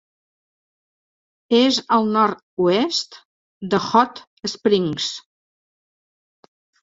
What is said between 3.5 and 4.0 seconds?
de